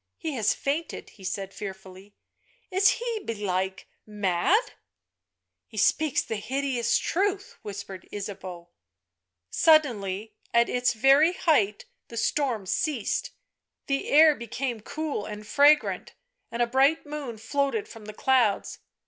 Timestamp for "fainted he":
0.55-1.23